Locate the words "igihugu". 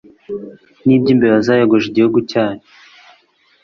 1.87-2.19